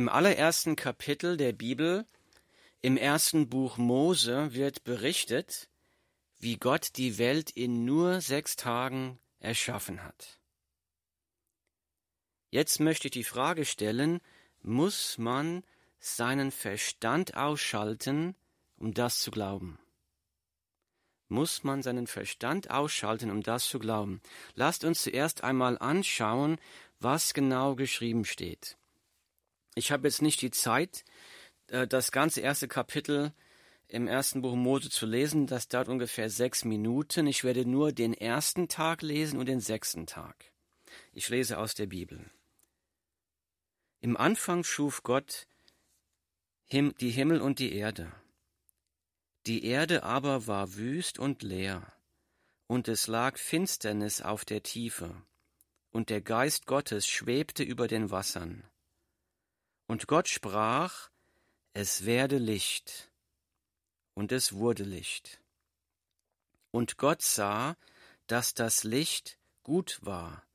[0.00, 2.06] Im allerersten Kapitel der Bibel,
[2.80, 5.68] im ersten Buch Mose, wird berichtet,
[6.38, 10.40] wie Gott die Welt in nur sechs Tagen erschaffen hat.
[12.48, 14.22] Jetzt möchte ich die Frage stellen,
[14.62, 15.64] muss man
[15.98, 18.34] seinen Verstand ausschalten,
[18.78, 19.78] um das zu glauben?
[21.28, 24.22] Muss man seinen Verstand ausschalten, um das zu glauben?
[24.54, 26.58] Lasst uns zuerst einmal anschauen,
[27.00, 28.78] was genau geschrieben steht.
[29.74, 31.04] Ich habe jetzt nicht die Zeit,
[31.68, 33.32] äh, das ganze erste Kapitel
[33.88, 35.46] im ersten Buch Mose zu lesen.
[35.46, 37.26] Das dauert ungefähr sechs Minuten.
[37.26, 40.52] Ich werde nur den ersten Tag lesen und den sechsten Tag.
[41.12, 42.30] Ich lese aus der Bibel.
[44.00, 45.46] Im Anfang schuf Gott
[46.72, 48.12] die Himmel und die Erde.
[49.46, 51.92] Die Erde aber war wüst und leer,
[52.66, 55.22] und es lag Finsternis auf der Tiefe,
[55.90, 58.69] und der Geist Gottes schwebte über den Wassern.
[59.90, 61.10] Und Gott sprach,
[61.72, 63.10] es werde Licht,
[64.14, 65.42] und es wurde Licht.
[66.70, 67.76] Und Gott sah,
[68.28, 70.46] dass das Licht gut war.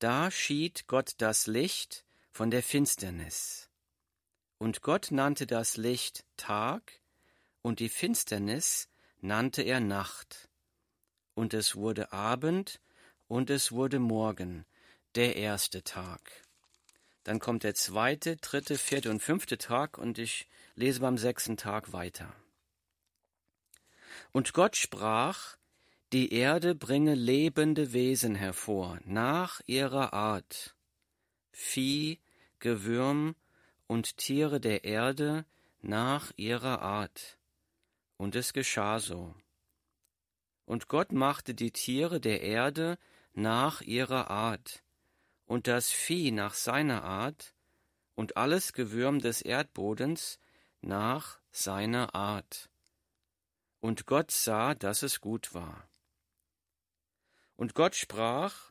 [0.00, 3.70] Da schied Gott das Licht von der Finsternis.
[4.58, 7.00] Und Gott nannte das Licht Tag,
[7.62, 8.90] und die Finsternis
[9.22, 10.50] nannte er Nacht.
[11.34, 12.82] Und es wurde Abend,
[13.28, 14.66] und es wurde Morgen,
[15.14, 16.47] der erste Tag.
[17.28, 21.92] Dann kommt der zweite, dritte, vierte und fünfte Tag und ich lese beim sechsten Tag
[21.92, 22.34] weiter.
[24.32, 25.58] Und Gott sprach,
[26.14, 30.74] die Erde bringe lebende Wesen hervor, nach ihrer Art,
[31.52, 32.18] Vieh,
[32.60, 33.36] Gewürm
[33.86, 35.44] und Tiere der Erde
[35.82, 37.36] nach ihrer Art.
[38.16, 39.34] Und es geschah so.
[40.64, 42.96] Und Gott machte die Tiere der Erde
[43.34, 44.82] nach ihrer Art,
[45.48, 47.54] und das Vieh nach seiner Art
[48.14, 50.38] und alles Gewürm des Erdbodens
[50.82, 52.68] nach seiner Art.
[53.80, 55.88] Und Gott sah, dass es gut war.
[57.56, 58.70] Und Gott sprach,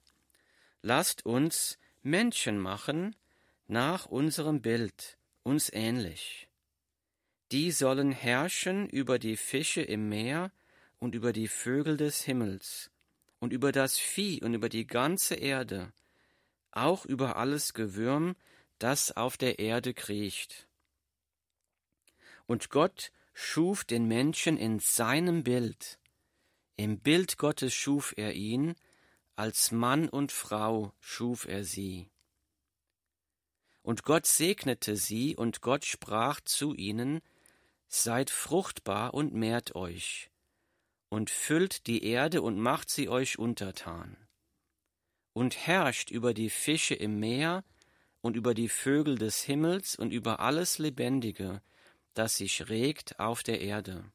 [0.84, 3.16] Lasst uns Menschen machen
[3.66, 6.48] nach unserem Bild, uns ähnlich.
[7.52, 10.52] Die sollen herrschen über die Fische im Meer
[11.00, 12.92] und über die Vögel des Himmels
[13.40, 15.92] und über das Vieh und über die ganze Erde
[16.78, 18.36] auch über alles Gewürm,
[18.80, 20.68] das auf der Erde kriecht.
[22.46, 26.00] Und Gott schuf den Menschen in seinem Bild.
[26.76, 28.76] Im Bild Gottes schuf er ihn,
[29.36, 32.10] als Mann und Frau schuf er sie.
[33.82, 37.22] Und Gott segnete sie, und Gott sprach zu ihnen,
[37.90, 40.30] Seid fruchtbar und mehrt euch,
[41.08, 44.27] und füllt die Erde und macht sie euch untertan
[45.38, 47.64] und herrscht über die Fische im Meer
[48.22, 51.62] und über die Vögel des Himmels und über alles Lebendige,
[52.16, 54.12] das sich regt auf der Erde.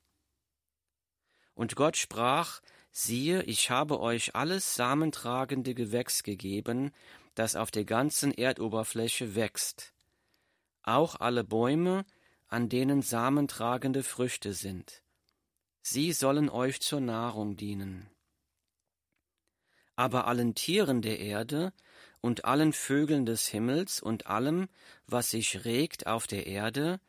[1.54, 2.60] Und Gott sprach,
[2.90, 6.90] siehe, ich habe euch alles samentragende Gewächs gegeben,
[7.36, 9.94] das auf der ganzen Erdoberfläche wächst,
[10.82, 12.04] auch alle Bäume,
[12.48, 15.04] an denen samentragende Früchte sind.
[15.82, 18.10] Sie sollen euch zur Nahrung dienen
[19.96, 21.72] aber allen Tieren der Erde
[22.20, 24.68] und allen Vögeln des Himmels und allem,
[25.06, 27.00] was sich regt auf der Erde,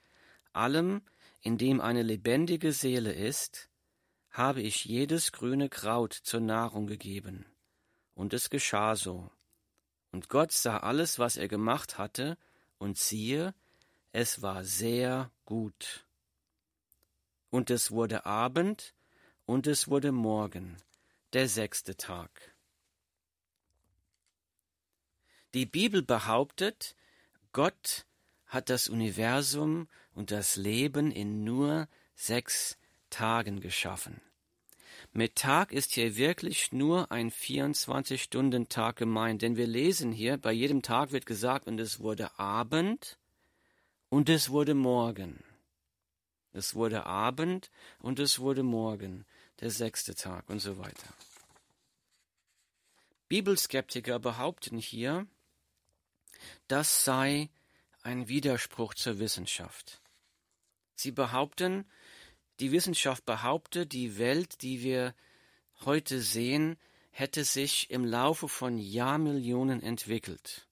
[0.51, 1.01] allem,
[1.41, 3.69] in dem eine lebendige Seele ist,
[4.31, 7.45] habe ich jedes grüne Kraut zur Nahrung gegeben.
[8.15, 9.29] Und es geschah so.
[10.11, 12.37] Und Gott sah alles, was er gemacht hatte,
[12.77, 13.53] und siehe,
[14.11, 16.05] es war sehr gut.
[17.49, 18.93] Und es wurde Abend,
[19.45, 20.77] und es wurde Morgen,
[21.33, 22.52] der sechste Tag.
[25.53, 26.95] Die Bibel behauptet,
[27.51, 28.05] Gott
[28.47, 32.77] hat das Universum und das Leben in nur sechs
[33.11, 34.21] Tagen geschaffen.
[35.11, 40.81] Mit Tag ist hier wirklich nur ein 24-Stunden-Tag gemeint, denn wir lesen hier, bei jedem
[40.81, 43.19] Tag wird gesagt, und es wurde Abend
[44.09, 45.43] und es wurde Morgen.
[46.51, 49.25] Es wurde Abend und es wurde Morgen,
[49.59, 51.13] der sechste Tag und so weiter.
[53.27, 55.27] Bibelskeptiker behaupten hier,
[56.67, 57.49] das sei
[58.01, 60.01] ein Widerspruch zur Wissenschaft.
[60.95, 61.85] Sie behaupten,
[62.59, 65.15] die Wissenschaft behauptet, die Welt, die wir
[65.81, 66.77] heute sehen,
[67.11, 70.67] hätte sich im Laufe von Jahrmillionen entwickelt.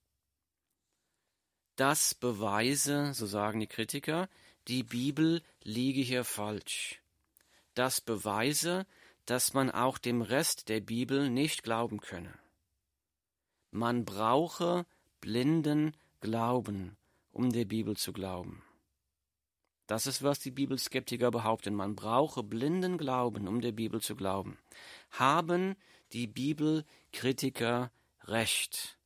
[1.76, 4.30] Das beweise, so sagen die Kritiker,
[4.68, 7.02] die Bibel liege hier falsch.
[7.74, 8.86] Das beweise,
[9.26, 12.38] dass man auch dem Rest der Bibel nicht glauben könne.
[13.72, 14.86] Man brauche
[15.22, 16.98] blinden Glauben,
[17.32, 18.64] um der Bibel zu glauben.
[19.88, 21.76] Das ist, was die Bibelskeptiker behaupten.
[21.76, 24.58] Man brauche blinden Glauben, um der Bibel zu glauben.
[25.12, 25.76] Haben
[26.14, 27.92] die Bibelkritiker
[28.24, 28.98] recht?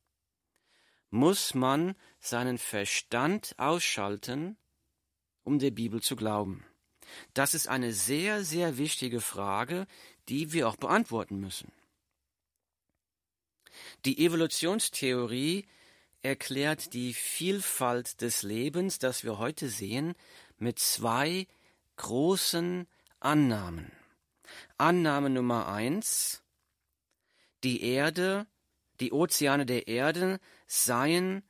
[1.10, 4.56] Muss man seinen Verstand ausschalten,
[5.44, 6.64] um der Bibel zu glauben?
[7.34, 9.86] Das ist eine sehr, sehr wichtige Frage,
[10.28, 11.72] die wir auch beantworten müssen.
[14.04, 15.66] Die Evolutionstheorie
[16.22, 20.14] erklärt die Vielfalt des Lebens, das wir heute sehen,
[20.58, 21.46] mit zwei
[21.96, 22.86] großen
[23.20, 23.92] Annahmen.
[24.78, 26.42] Annahme Nummer eins,
[27.64, 28.46] die Erde,
[29.00, 31.42] die Ozeane der Erde seien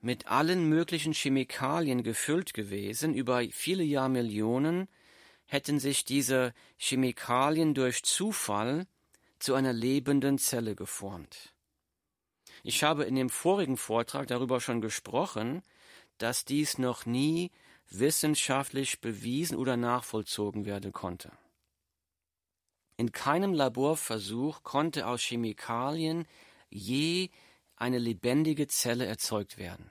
[0.00, 4.88] mit allen möglichen Chemikalien gefüllt gewesen, über viele Jahrmillionen
[5.46, 8.86] hätten sich diese Chemikalien durch Zufall
[9.38, 11.52] zu einer lebenden Zelle geformt.
[12.62, 15.62] Ich habe in dem vorigen Vortrag darüber schon gesprochen,
[16.18, 17.50] dass dies noch nie
[17.90, 21.32] wissenschaftlich bewiesen oder nachvollzogen werden konnte.
[22.96, 26.26] In keinem Laborversuch konnte aus Chemikalien
[26.70, 27.30] je
[27.76, 29.90] eine lebendige Zelle erzeugt werden.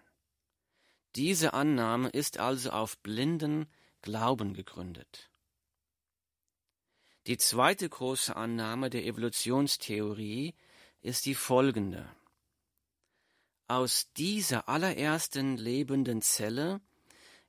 [1.16, 3.68] Diese Annahme ist also auf blinden
[4.02, 5.30] Glauben gegründet.
[7.28, 10.56] Die zweite große Annahme der Evolutionstheorie
[11.02, 12.10] ist die folgende.
[13.72, 16.82] Aus dieser allerersten lebenden Zelle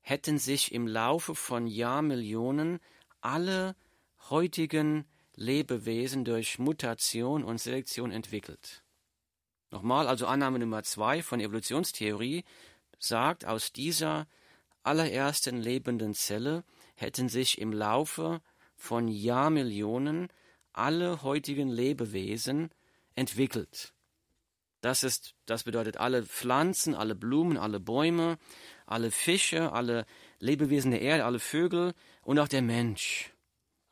[0.03, 2.79] hätten sich im Laufe von Jahrmillionen
[3.21, 3.75] alle
[4.31, 5.05] heutigen
[5.35, 8.85] Lebewesen durch Mutation und Selektion entwickelt.
[9.73, 12.45] Nochmal, also Annahme Nummer zwei von Evolutionstheorie
[13.01, 14.29] sagt, aus dieser
[14.85, 16.63] allerersten lebenden Zelle
[16.95, 18.41] hätten sich im Laufe
[18.77, 20.29] von Jahrmillionen
[20.73, 22.71] alle heutigen Lebewesen
[23.17, 23.93] entwickelt.
[24.83, 28.37] Das ist, das bedeutet alle Pflanzen, alle Blumen, alle Bäume,
[28.85, 30.05] alle Fische, alle
[30.41, 33.33] Lebewesen der Erde, alle Vögel und auch der Mensch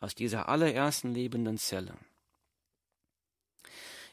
[0.01, 1.95] aus dieser allerersten lebenden Zelle.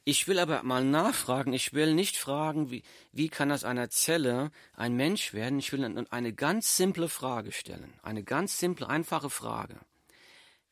[0.04, 4.52] Ich will aber mal nachfragen, ich will nicht fragen, wie, wie kann aus einer Zelle
[4.76, 9.80] ein Mensch werden, ich will eine ganz simple Frage stellen, eine ganz simple, einfache Frage.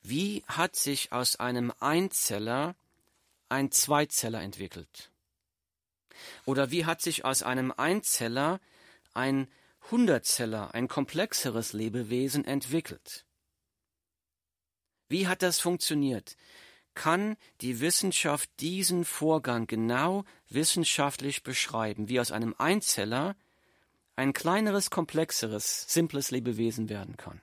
[0.03, 2.75] Wie hat sich aus einem Einzeller
[3.49, 5.11] ein Zweizeller entwickelt?
[6.45, 8.59] Oder wie hat sich aus einem Einzeller
[9.13, 9.47] ein
[9.91, 13.25] Hundertzeller, ein komplexeres Lebewesen entwickelt.
[15.07, 16.35] Wie hat das funktioniert?
[16.95, 23.35] Kann die Wissenschaft diesen Vorgang genau wissenschaftlich beschreiben, wie aus einem Einzeller
[24.15, 27.41] ein kleineres, komplexeres, simples Lebewesen werden kann?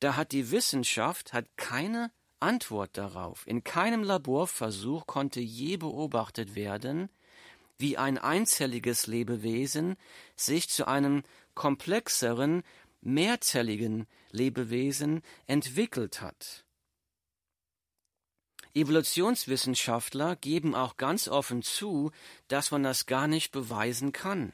[0.00, 2.10] Da hat die Wissenschaft hat keine
[2.44, 3.46] Antwort darauf.
[3.46, 7.08] In keinem Laborversuch konnte je beobachtet werden,
[7.78, 9.96] wie ein einzelliges Lebewesen
[10.36, 11.22] sich zu einem
[11.54, 12.62] komplexeren,
[13.00, 16.64] mehrzelligen Lebewesen entwickelt hat.
[18.74, 22.10] Evolutionswissenschaftler geben auch ganz offen zu,
[22.48, 24.52] dass man das gar nicht beweisen kann.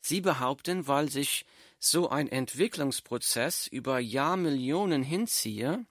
[0.00, 1.46] Sie behaupten, weil sich
[1.78, 5.86] so ein Entwicklungsprozess über Jahrmillionen hinziehe,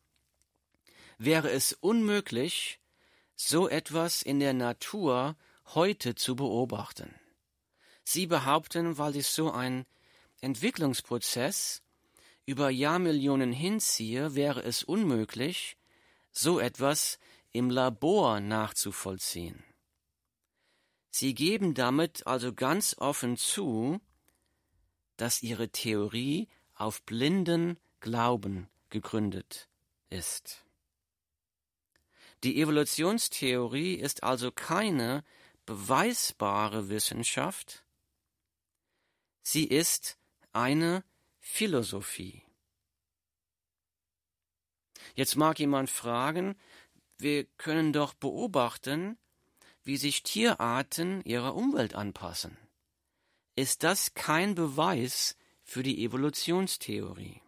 [1.24, 2.80] wäre es unmöglich,
[3.36, 5.38] so etwas in der Natur
[5.76, 7.14] heute zu beobachten.
[8.04, 9.86] Sie behaupten, weil sich so ein
[10.42, 11.84] Entwicklungsprozess
[12.46, 15.78] über Jahrmillionen hinziehe, wäre es unmöglich,
[16.32, 17.20] so etwas
[17.52, 19.64] im Labor nachzuvollziehen.
[21.12, 24.02] Sie geben damit also ganz offen zu,
[25.18, 29.70] dass ihre Theorie auf blinden Glauben gegründet
[30.10, 30.61] ist.
[32.44, 35.24] Die Evolutionstheorie ist also keine
[35.66, 37.84] beweisbare Wissenschaft,
[39.44, 40.18] sie ist
[40.52, 41.04] eine
[41.40, 42.44] Philosophie.
[45.16, 46.56] Jetzt mag jemand fragen,
[47.18, 49.18] wir können doch beobachten,
[49.84, 52.58] wie sich Tierarten ihrer Umwelt anpassen.
[53.56, 57.42] Ist das kein Beweis für die Evolutionstheorie?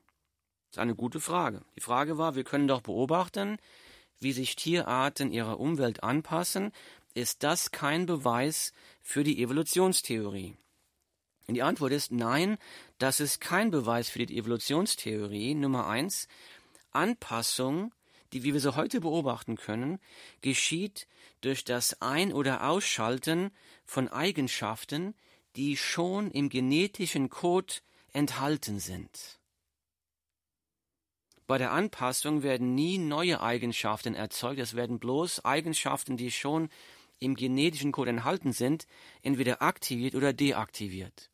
[0.69, 1.63] Das ist eine gute Frage.
[1.75, 3.57] Die Frage war, wir können doch beobachten,
[4.23, 6.71] wie sich Tierarten ihrer Umwelt anpassen,
[7.13, 10.55] ist das kein Beweis für die Evolutionstheorie.
[11.47, 12.57] Und die Antwort ist nein,
[12.97, 15.55] das ist kein Beweis für die Evolutionstheorie.
[15.55, 16.27] Nummer eins,
[16.91, 17.93] Anpassung,
[18.31, 19.99] die wie wir sie heute beobachten können,
[20.41, 21.07] geschieht
[21.41, 23.51] durch das Ein- oder Ausschalten
[23.85, 25.13] von Eigenschaften,
[25.55, 27.75] die schon im genetischen Code
[28.13, 29.39] enthalten sind.
[31.53, 36.67] Bei der Anpassung werden nie neue Eigenschaften erzeugt, es werden bloß Eigenschaften, die schon
[37.19, 38.87] im genetischen Code enthalten sind,
[39.21, 41.29] entweder aktiviert oder deaktiviert.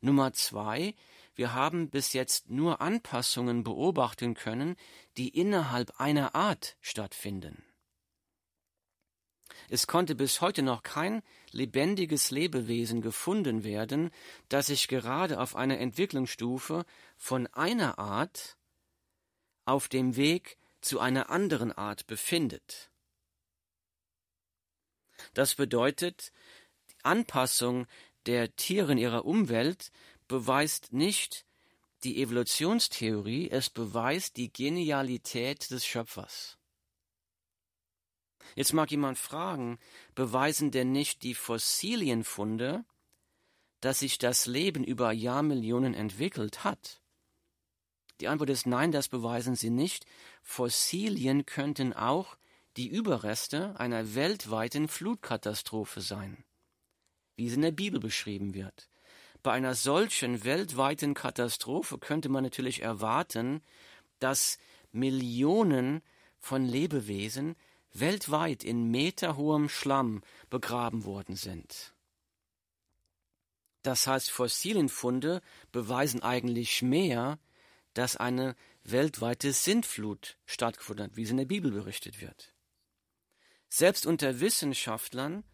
[0.00, 0.94] Nummer zwei,
[1.34, 4.76] wir haben bis jetzt nur Anpassungen beobachten können,
[5.16, 7.64] die innerhalb einer Art stattfinden.
[9.68, 14.12] Es konnte bis heute noch kein lebendiges Lebewesen gefunden werden,
[14.48, 16.84] das sich gerade auf einer Entwicklungsstufe
[17.16, 18.56] von einer Art
[19.64, 22.90] auf dem Weg zu einer anderen Art befindet.
[25.32, 26.32] Das bedeutet,
[26.90, 27.86] die Anpassung
[28.26, 29.90] der Tiere in ihrer Umwelt
[30.28, 31.46] beweist nicht
[32.02, 36.58] die Evolutionstheorie, es beweist die Genialität des Schöpfers.
[38.54, 39.78] Jetzt mag jemand fragen,
[40.14, 42.84] beweisen denn nicht die Fossilienfunde,
[43.80, 47.02] dass sich das Leben über Jahrmillionen entwickelt hat?
[48.24, 50.06] Die Antwort ist nein, das beweisen sie nicht.
[50.42, 52.38] Fossilien könnten auch
[52.78, 56.42] die Überreste einer weltweiten Flutkatastrophe sein,
[57.36, 58.88] wie es in der Bibel beschrieben wird.
[59.42, 63.60] Bei einer solchen weltweiten Katastrophe könnte man natürlich erwarten,
[64.20, 64.56] dass
[64.90, 66.00] Millionen
[66.38, 67.56] von Lebewesen
[67.92, 71.92] weltweit in meterhohem Schlamm begraben worden sind.
[73.82, 77.38] Das heißt, Fossilienfunde beweisen eigentlich mehr,
[77.94, 82.52] dass eine weltweite Sintflut stattgefunden hat, wie es in der Bibel berichtet wird.
[83.68, 85.44] Selbst unter Wissenschaftlern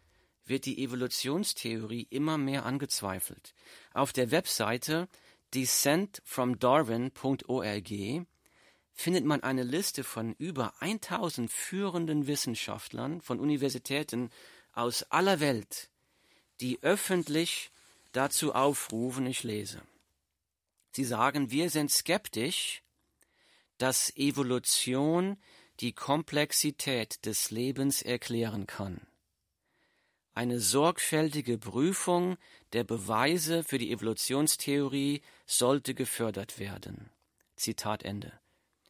[0.45, 3.53] wird die Evolutionstheorie immer mehr angezweifelt.
[3.93, 5.07] Auf der Webseite
[5.53, 8.25] descentfromdarwin.org
[8.93, 14.29] findet man eine Liste von über 1000 führenden Wissenschaftlern von Universitäten
[14.73, 15.89] aus aller Welt,
[16.59, 17.71] die öffentlich
[18.11, 19.81] dazu aufrufen, ich lese.
[20.91, 22.83] Sie sagen, wir sind skeptisch,
[23.77, 25.37] dass Evolution
[25.79, 29.07] die Komplexität des Lebens erklären kann.
[30.33, 32.37] Eine sorgfältige Prüfung
[32.73, 37.09] der Beweise für die Evolutionstheorie sollte gefördert werden.
[37.55, 38.39] Zitat Ende.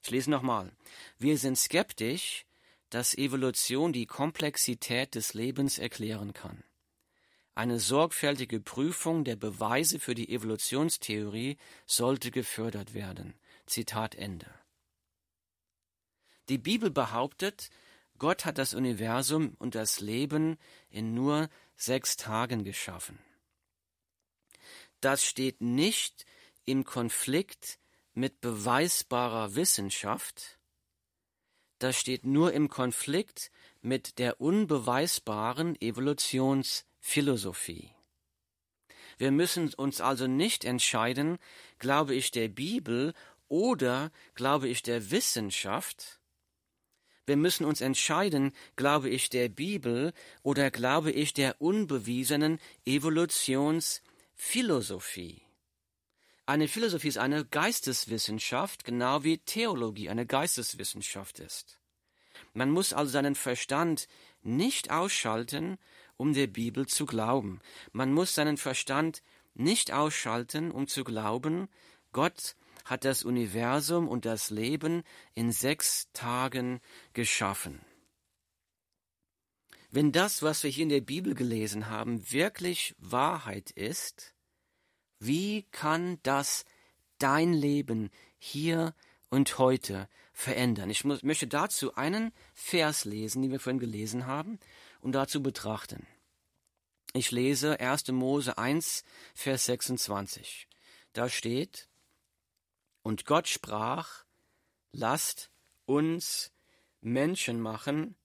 [0.03, 0.72] Ich lese nochmal.
[1.17, 2.46] Wir sind skeptisch,
[2.89, 6.63] dass Evolution die Komplexität des Lebens erklären kann.
[7.53, 13.34] Eine sorgfältige Prüfung der Beweise für die Evolutionstheorie sollte gefördert werden.
[13.65, 14.53] Zitat Ende.
[16.50, 17.70] Die Bibel behauptet,
[18.17, 20.58] Gott hat das Universum und das Leben
[20.89, 23.20] in nur sechs Tagen geschaffen.
[25.01, 26.25] Das steht nicht
[26.63, 27.79] im Konflikt
[28.13, 30.60] mit beweisbarer Wissenschaft,
[31.79, 33.50] das steht nur im Konflikt
[33.81, 37.89] mit der unbeweisbaren Evolutionsphilosophie.
[39.17, 41.39] Wir müssen uns also nicht entscheiden,
[41.79, 43.13] glaube ich der Bibel
[43.47, 46.19] oder glaube ich der Wissenschaft.
[47.25, 55.43] Wir müssen uns entscheiden, glaube ich der Bibel oder glaube ich der unbewiesenen Evolutionsphilosophie.
[56.45, 61.80] Eine Philosophie ist eine Geisteswissenschaft, genau wie Theologie eine Geisteswissenschaft ist.
[62.53, 64.07] Man muss also seinen Verstand
[64.41, 65.77] nicht ausschalten,
[66.17, 67.60] um der Bibel zu glauben.
[67.91, 69.21] Man muss seinen Verstand
[69.53, 71.67] nicht ausschalten, um zu glauben,
[72.12, 72.55] Gott
[72.86, 76.79] hat das Universum und das Leben in sechs Tagen
[77.13, 77.79] geschaffen.
[79.89, 84.33] Wenn das, was wir hier in der Bibel gelesen haben, wirklich Wahrheit ist,
[85.19, 86.65] wie kann das
[87.17, 88.95] dein Leben hier
[89.31, 90.91] und heute verändern?
[90.91, 94.59] Ich muss, möchte dazu einen Vers lesen, den wir vorhin gelesen haben,
[95.00, 96.05] und dazu betrachten.
[97.13, 98.09] Ich lese 1.
[98.09, 100.67] Mose 1, Vers 26.
[101.13, 101.89] Da steht,
[103.01, 104.25] und Gott sprach,
[104.91, 105.50] lasst
[105.85, 106.51] uns
[107.01, 108.15] Menschen machen,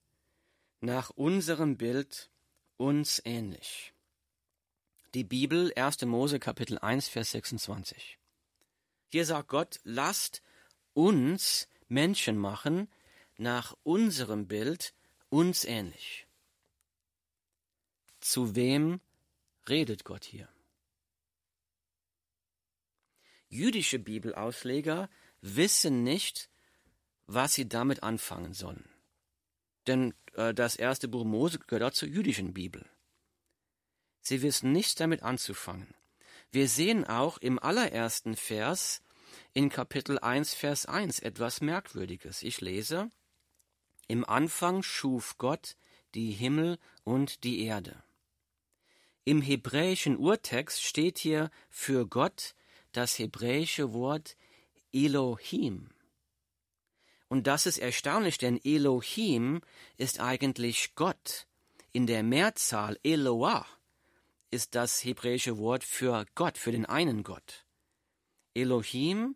[0.79, 2.29] nach unserem Bild
[2.77, 3.93] uns ähnlich.
[5.13, 6.03] Die Bibel, 1.
[6.03, 8.19] Mose Kapitel 1, Vers 26.
[9.09, 10.43] Hier sagt Gott, lasst
[10.97, 12.89] uns Menschen machen,
[13.37, 14.95] nach unserem Bild,
[15.29, 16.25] uns ähnlich.
[18.19, 18.99] Zu wem
[19.69, 20.49] redet Gott hier?
[23.47, 25.07] Jüdische Bibelausleger
[25.41, 26.49] wissen nicht,
[27.27, 28.89] was sie damit anfangen sollen.
[29.85, 32.89] Denn äh, das erste Buch Mose gehört zur jüdischen Bibel.
[34.21, 35.93] Sie wissen nichts damit anzufangen.
[36.51, 39.03] Wir sehen auch im allerersten Vers
[39.53, 42.43] in Kapitel 1, Vers 1 etwas Merkwürdiges.
[42.43, 43.11] Ich lese,
[44.07, 45.75] Im Anfang schuf Gott
[46.15, 48.03] die Himmel und die Erde.
[49.25, 52.55] Im hebräischen Urtext steht hier für Gott
[52.93, 54.37] das hebräische Wort
[54.93, 55.89] Elohim.
[57.27, 59.61] Und das ist erstaunlich, denn Elohim
[59.97, 61.45] ist eigentlich Gott
[61.91, 63.65] In der Mehrzahl Eloah
[64.49, 67.66] ist das hebräische Wort für Gott, für den einen Gott.
[68.57, 69.35] Elohim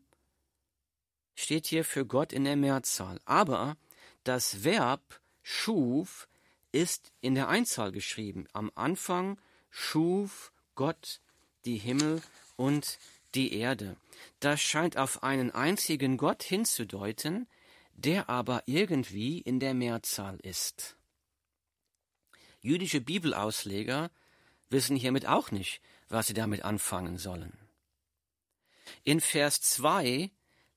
[1.36, 3.20] steht hier für Gott in der Mehrzahl.
[3.26, 3.78] Aber
[4.24, 6.28] das Verb schuf
[6.72, 8.48] ist in der Einzahl geschrieben.
[8.54, 9.38] Am Anfang
[9.70, 11.22] schuf Gott
[11.66, 12.22] die Himmel
[12.56, 12.98] und
[13.36, 13.96] die Erde.
[14.40, 17.48] Das scheint auf einen einzigen Gott hinzudeuten,
[17.94, 20.96] der aber irgendwie in der Mehrzahl ist.
[22.62, 24.10] Jüdische Bibelausleger
[24.70, 27.58] wissen hiermit auch nicht, was sie damit anfangen sollen.
[29.04, 30.32] In Vers 2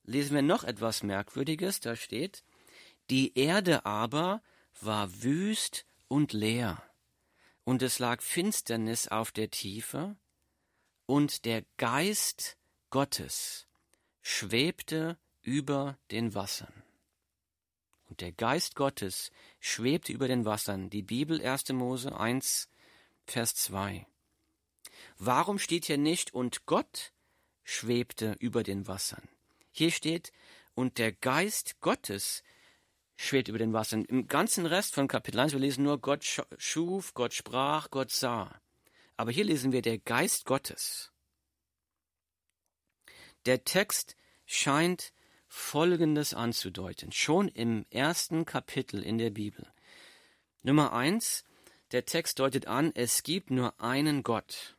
[0.04, 2.44] lesen wir noch etwas Merkwürdiges, da steht,
[3.10, 4.42] die Erde aber
[4.80, 6.82] war wüst und leer,
[7.64, 10.16] und es lag Finsternis auf der Tiefe,
[11.06, 12.56] und der Geist
[12.90, 13.66] Gottes
[14.22, 16.82] schwebte über den Wassern.
[18.08, 19.30] Und der Geist Gottes
[19.60, 20.90] schwebte über den Wassern.
[20.90, 21.70] Die Bibel 1.
[21.70, 22.68] Mose 1,
[23.26, 24.06] Vers 2.
[25.18, 27.13] Warum steht hier nicht und Gott
[27.64, 29.28] schwebte über den Wassern?
[29.72, 30.32] Hier steht
[30.74, 32.44] und der Geist Gottes
[33.16, 34.04] schwebt über den Wassern.
[34.04, 36.24] Im ganzen Rest von Kapitel 1, wir lesen nur Gott
[36.58, 38.60] schuf, Gott sprach, Gott sah.
[39.16, 41.12] Aber hier lesen wir der Geist Gottes.
[43.46, 44.16] Der Text
[44.46, 45.12] scheint
[45.46, 49.66] Folgendes anzudeuten, schon im ersten Kapitel in der Bibel.
[50.62, 51.44] Nummer eins,
[51.92, 54.73] der Text deutet an, es gibt nur einen Gott.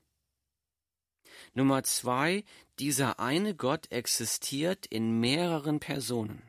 [1.55, 2.43] Nummer zwei,
[2.79, 6.43] dieser eine Gott existiert in mehreren Personen.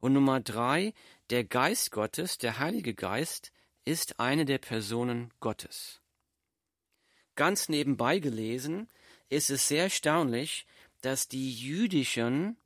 [0.00, 0.94] Und Nummer drei,
[1.28, 3.52] der Geist Gottes, der Heilige Geist,
[3.84, 6.00] ist eine der Personen Gottes.
[7.34, 8.88] Ganz nebenbei gelesen
[9.28, 10.66] ist es sehr erstaunlich,
[11.02, 12.56] dass die jüdischen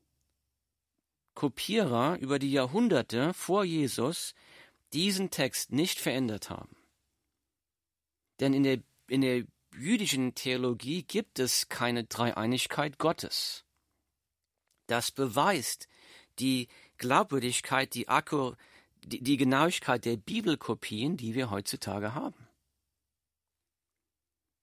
[1.35, 4.35] Kopierer über die Jahrhunderte vor Jesus
[4.93, 6.77] diesen Text nicht verändert haben.
[8.39, 13.65] Denn in der, in der jüdischen Theologie gibt es keine Dreieinigkeit Gottes.
[14.87, 15.89] Das beweist
[16.39, 18.55] die Glaubwürdigkeit, die, Akku,
[19.05, 22.49] die, die Genauigkeit der Bibelkopien, die wir heutzutage haben.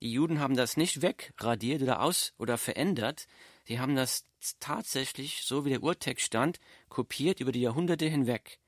[0.02, 3.28] Die Juden haben das nicht wegradiert oder aus oder verändert,
[3.68, 4.26] die haben das
[4.60, 8.60] tatsächlich, so wie der Urtext stand, kopiert über die Jahrhunderte hinweg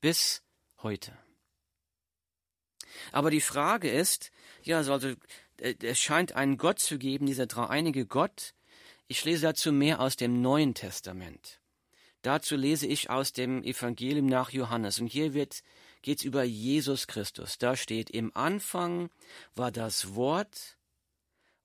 [0.00, 0.42] bis
[0.78, 1.16] heute.
[3.12, 4.30] Aber die Frage ist,
[4.62, 5.14] ja, also
[5.60, 8.54] es scheint einen Gott zu geben, dieser dreieinige Gott.
[9.08, 11.60] Ich lese dazu mehr aus dem Neuen Testament.
[12.22, 15.00] Dazu lese ich aus dem Evangelium nach Johannes.
[15.00, 15.62] Und hier wird
[16.02, 17.58] geht's über Jesus Christus.
[17.58, 19.10] Da steht, im Anfang
[19.54, 20.76] war das Wort,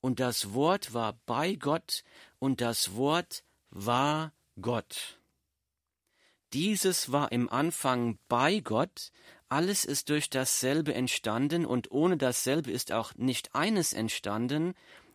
[0.01, 2.03] und das Wort war bei Gott,
[2.39, 5.19] und das Wort war Gott.
[6.53, 9.11] Dieses war im Anfang bei Gott,
[9.49, 14.73] alles ist durch dasselbe entstanden, und ohne dasselbe ist auch nicht eines entstanden,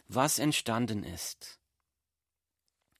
[0.09, 1.59] was entstanden ist.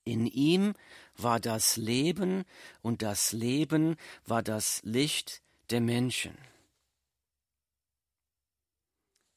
[0.03, 0.73] In ihm
[1.15, 2.43] war das Leben,
[2.81, 6.37] und das Leben war das Licht der Menschen.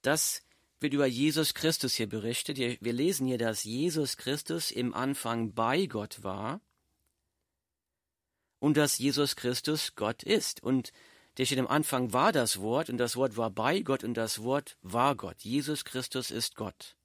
[0.02, 0.42] Das
[0.80, 2.58] wird über Jesus Christus hier berichtet.
[2.58, 6.60] Wir lesen hier, dass Jesus Christus im Anfang bei Gott war
[8.58, 10.62] und dass Jesus Christus Gott ist.
[10.62, 10.92] Und
[11.36, 14.42] der steht am Anfang war das Wort und das Wort war bei Gott und das
[14.42, 15.40] Wort war Gott.
[15.40, 16.96] Jesus Christus ist Gott.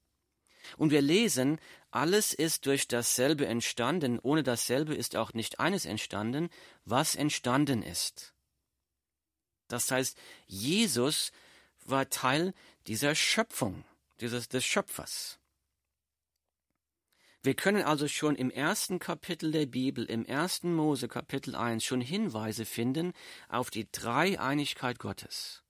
[0.78, 6.50] Und wir lesen, alles ist durch dasselbe entstanden, ohne dasselbe ist auch nicht eines entstanden,
[6.86, 8.34] was entstanden ist.
[9.68, 11.32] Das heißt, Jesus
[11.86, 12.54] war Teil
[12.88, 13.84] dieser Schöpfung,
[14.20, 15.39] dieses, des Schöpfers.
[17.42, 22.02] Wir können also schon im ersten Kapitel der Bibel, im ersten Mose Kapitel 1, schon
[22.02, 23.14] Hinweise finden
[23.48, 25.64] auf die Dreieinigkeit Gottes.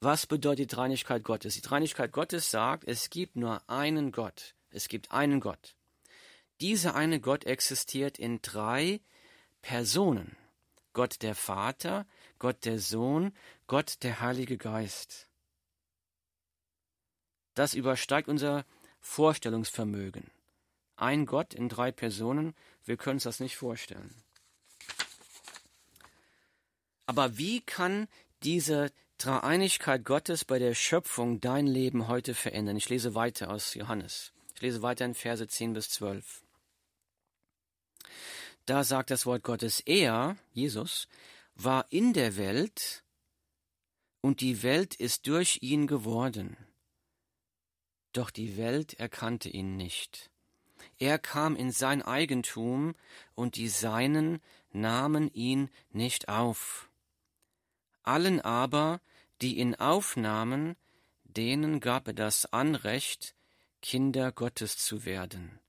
[0.00, 1.54] Was bedeutet die Dreieinigkeit Gottes?
[1.54, 4.54] Die Dreieinigkeit Gottes sagt, es gibt nur einen Gott.
[4.70, 5.76] Es gibt einen Gott.
[6.62, 9.00] Dieser eine Gott existiert in drei
[9.60, 10.36] Personen.
[10.94, 12.06] Gott der Vater,
[12.38, 13.34] Gott der Sohn,
[13.66, 15.28] Gott der Heilige Geist.
[17.54, 18.64] Das übersteigt unser
[19.00, 20.30] Vorstellungsvermögen.
[20.98, 24.12] Ein Gott in drei Personen, wir können uns das nicht vorstellen.
[27.06, 28.08] Aber wie kann
[28.42, 32.76] diese Dreieinigkeit Gottes bei der Schöpfung dein Leben heute verändern?
[32.76, 34.32] Ich lese weiter aus Johannes.
[34.56, 36.42] Ich lese weiter in Verse 10 bis 12.
[38.66, 41.06] Da sagt das Wort Gottes, er, Jesus,
[41.54, 43.04] war in der Welt
[44.20, 46.56] und die Welt ist durch ihn geworden.
[48.12, 50.30] Doch die Welt erkannte ihn nicht.
[50.98, 52.94] Er kam in sein Eigentum,
[53.34, 54.40] und die Seinen
[54.72, 56.90] nahmen ihn nicht auf.
[58.02, 59.00] Allen aber,
[59.40, 60.76] die ihn aufnahmen,
[61.24, 63.34] denen gab er das Anrecht,
[63.80, 65.60] Kinder Gottes zu werden,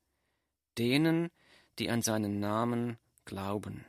[0.78, 1.30] denen,
[1.78, 3.86] die an seinen Namen glauben.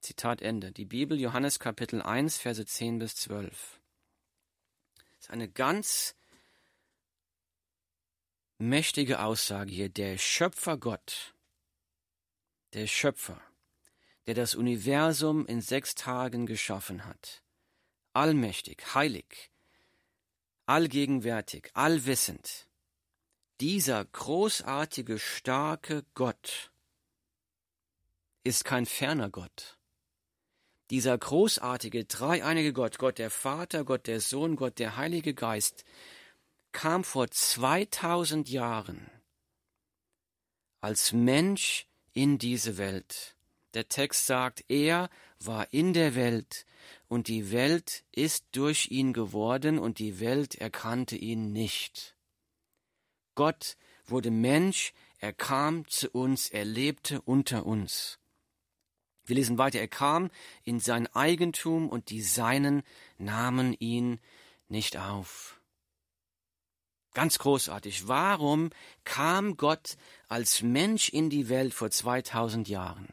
[0.00, 0.72] Zitat Ende.
[0.72, 3.80] Die Bibel, Johannes Kapitel 1, Verse 10 bis 12.
[4.96, 6.16] Das ist eine ganz
[8.60, 9.88] mächtige Aussage hier.
[9.88, 11.34] Der Schöpfer Gott,
[12.74, 13.40] der Schöpfer,
[14.26, 17.42] der das Universum in sechs Tagen geschaffen hat,
[18.12, 19.50] allmächtig, heilig,
[20.66, 22.68] allgegenwärtig, allwissend,
[23.60, 26.70] dieser großartige, starke Gott
[28.42, 29.76] ist kein ferner Gott.
[30.88, 35.84] Dieser großartige, dreieinige Gott, Gott der Vater, Gott der Sohn, Gott der Heilige Geist,
[36.72, 39.10] kam vor 2000 Jahren
[40.80, 43.36] als Mensch in diese Welt.
[43.74, 46.66] Der Text sagt, er war in der Welt,
[47.06, 52.16] und die Welt ist durch ihn geworden, und die Welt erkannte ihn nicht.
[53.34, 58.18] Gott wurde Mensch, er kam zu uns, er lebte unter uns.
[59.24, 60.30] Wir lesen weiter, er kam
[60.64, 62.82] in sein Eigentum und die Seinen
[63.18, 64.18] nahmen ihn
[64.68, 65.59] nicht auf.
[67.12, 68.06] Ganz großartig.
[68.06, 68.70] Warum
[69.04, 69.96] kam Gott
[70.28, 73.08] als Mensch in die Welt vor 2000 Jahren?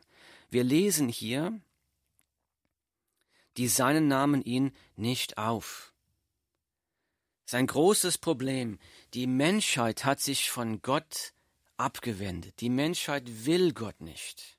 [0.49, 1.59] Wir lesen hier,
[3.57, 5.93] die Seinen nahmen ihn nicht auf.
[7.45, 8.77] Sein großes Problem,
[9.13, 11.33] die Menschheit hat sich von Gott
[11.77, 12.59] abgewendet.
[12.59, 14.57] Die Menschheit will Gott nicht.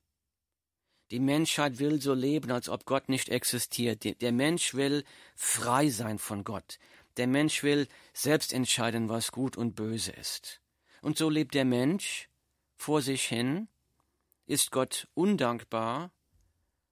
[1.11, 4.05] Die Menschheit will so leben, als ob Gott nicht existiert.
[4.21, 5.05] Der Mensch will
[5.37, 6.79] frei sein von Gott.
[7.19, 10.61] Der Mensch will selbst entscheiden, was gut und böse ist.
[11.03, 12.29] Und so lebt der Mensch
[12.77, 13.69] vor sich hin,
[14.47, 16.13] ist Gott undankbar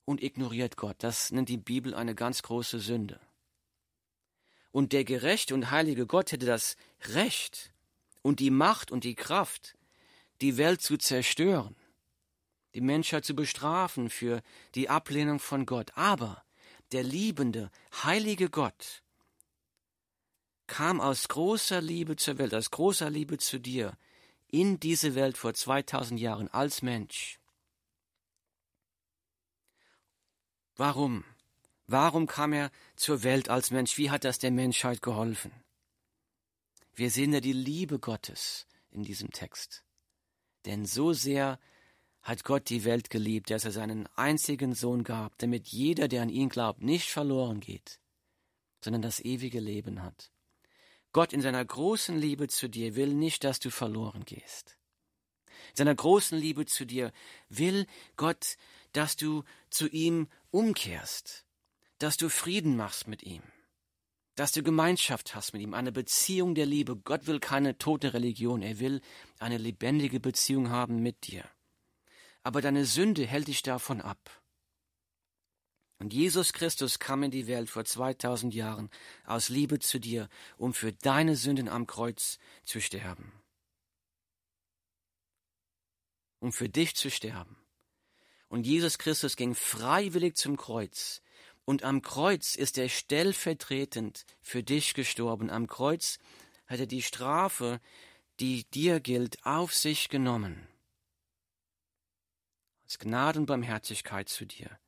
[0.04, 0.96] und ignoriert Gott.
[0.98, 3.20] Das nennt die Bibel eine ganz große Sünde.
[4.72, 6.76] Und der gerechte und heilige Gott hätte das
[7.14, 7.72] Recht
[8.22, 9.78] und die Macht und die Kraft,
[10.40, 11.76] die Welt zu zerstören,
[12.74, 14.42] die Menschheit zu bestrafen für
[14.74, 15.92] die Ablehnung von Gott.
[15.94, 16.44] Aber
[16.90, 17.70] der liebende,
[18.02, 19.04] heilige Gott
[20.66, 23.96] kam aus großer Liebe zur Welt, aus großer Liebe zu dir,
[24.48, 27.38] in diese Welt vor 2000 Jahren als Mensch.
[30.76, 31.24] Warum?
[31.86, 33.96] Warum kam er zur Welt als Mensch?
[33.96, 35.52] Wie hat das der Menschheit geholfen?
[36.94, 39.84] Wir sehen ja die Liebe Gottes in diesem Text.
[40.64, 41.60] Denn so sehr
[42.22, 46.28] hat Gott die Welt geliebt, dass er seinen einzigen Sohn gab, damit jeder, der an
[46.28, 48.00] ihn glaubt, nicht verloren geht,
[48.80, 50.32] sondern das ewige Leben hat.
[51.16, 54.76] Gott in seiner großen Liebe zu dir will nicht, dass du verloren gehst.
[55.70, 57.10] In seiner großen Liebe zu dir
[57.48, 57.86] will
[58.18, 58.58] Gott,
[58.92, 61.46] dass du zu ihm umkehrst,
[61.96, 63.42] dass du Frieden machst mit ihm,
[64.34, 66.96] dass du Gemeinschaft hast mit ihm, eine Beziehung der Liebe.
[66.96, 69.00] Gott will keine tote Religion, er will
[69.38, 71.48] eine lebendige Beziehung haben mit dir.
[72.42, 74.42] Aber deine Sünde hält dich davon ab.
[75.98, 78.90] Und Jesus Christus kam in die Welt vor 2000 Jahren
[79.24, 80.28] aus Liebe zu dir,
[80.58, 83.32] um für deine Sünden am Kreuz zu sterben.
[86.40, 87.56] Um für dich zu sterben.
[88.48, 91.22] Und Jesus Christus ging freiwillig zum Kreuz.
[91.64, 95.50] Und am Kreuz ist er stellvertretend für dich gestorben.
[95.50, 96.18] Am Kreuz
[96.66, 97.80] hat er die Strafe,
[98.38, 100.68] die dir gilt, auf sich genommen.
[102.84, 104.78] Aus Gnade und Barmherzigkeit zu dir.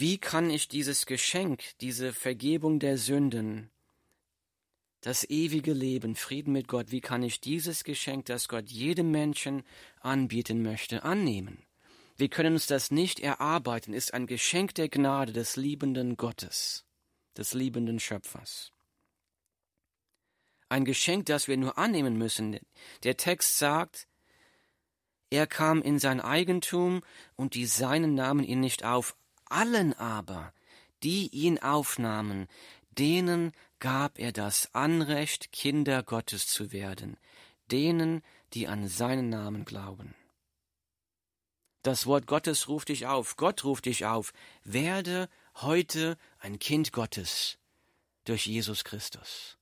[0.00, 3.68] Wie kann ich dieses Geschenk, diese Vergebung der Sünden,
[5.00, 9.64] das ewige Leben, Frieden mit Gott, wie kann ich dieses Geschenk, das Gott jedem Menschen
[9.98, 11.66] anbieten möchte, annehmen?
[12.16, 16.84] Wir können uns das nicht erarbeiten, ist ein Geschenk der Gnade des liebenden Gottes,
[17.36, 18.70] des liebenden Schöpfers.
[20.68, 22.60] Ein Geschenk, das wir nur annehmen müssen.
[23.02, 24.06] Der Text sagt,
[25.28, 27.02] er kam in sein Eigentum
[27.34, 29.16] und die Seinen nahmen ihn nicht auf.
[29.50, 30.52] Allen aber,
[31.02, 32.48] die ihn aufnahmen,
[32.90, 37.16] denen gab er das Anrecht, Kinder Gottes zu werden,
[37.70, 38.22] denen,
[38.54, 40.14] die an seinen Namen glauben.
[41.82, 44.32] Das Wort Gottes ruft dich auf, Gott ruft dich auf,
[44.64, 47.58] werde heute ein Kind Gottes
[48.24, 49.58] durch Jesus Christus.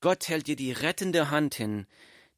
[0.00, 1.86] Gott hält dir die rettende Hand hin,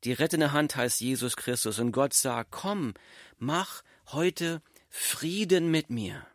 [0.05, 2.94] die rettende Hand heißt Jesus Christus, und Gott sagt, komm,
[3.38, 4.62] mach heute
[4.98, 6.26] Frieden mit mir.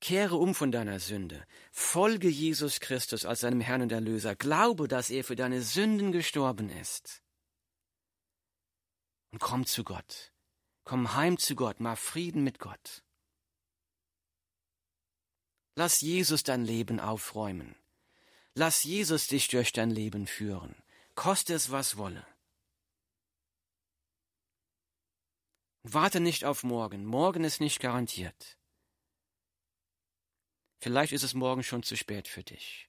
[0.00, 5.10] Kehre um von deiner Sünde, folge Jesus Christus als deinem Herrn und Erlöser, glaube, dass
[5.10, 7.22] er für deine Sünden gestorben ist.
[9.32, 10.32] Und komm zu Gott,
[10.84, 13.02] komm heim zu Gott, mach Frieden mit Gott.
[15.74, 17.74] Lass Jesus dein Leben aufräumen.
[18.54, 20.76] Lass Jesus dich durch dein Leben führen.
[21.16, 22.24] Koste es, was wolle.
[25.82, 27.04] Warte nicht auf morgen.
[27.04, 28.56] Morgen ist nicht garantiert.
[30.80, 32.88] Vielleicht ist es morgen schon zu spät für dich.